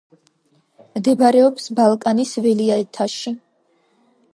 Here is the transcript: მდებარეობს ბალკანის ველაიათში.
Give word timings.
მდებარეობს 0.97 1.69
ბალკანის 1.81 2.35
ველაიათში. 2.49 3.39